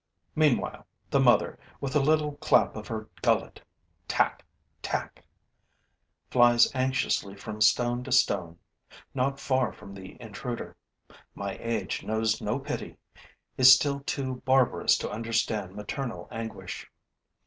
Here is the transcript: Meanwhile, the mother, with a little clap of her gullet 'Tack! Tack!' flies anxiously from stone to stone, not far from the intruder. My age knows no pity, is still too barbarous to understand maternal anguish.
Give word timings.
Meanwhile, 0.35 0.87
the 1.11 1.19
mother, 1.19 1.59
with 1.79 1.95
a 1.95 1.99
little 1.99 2.31
clap 2.37 2.75
of 2.75 2.87
her 2.87 3.07
gullet 3.21 3.61
'Tack! 4.07 4.43
Tack!' 4.81 5.23
flies 6.31 6.71
anxiously 6.73 7.35
from 7.35 7.61
stone 7.61 8.03
to 8.05 8.11
stone, 8.11 8.57
not 9.13 9.39
far 9.39 9.71
from 9.71 9.93
the 9.93 10.19
intruder. 10.19 10.75
My 11.35 11.55
age 11.61 12.01
knows 12.01 12.41
no 12.41 12.57
pity, 12.57 12.97
is 13.57 13.71
still 13.75 13.99
too 14.07 14.41
barbarous 14.43 14.97
to 14.97 15.11
understand 15.11 15.75
maternal 15.75 16.27
anguish. 16.31 16.89